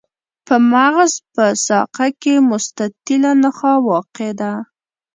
[0.47, 4.53] په مغز په ساقه کې مستطیله نخاع واقع ده.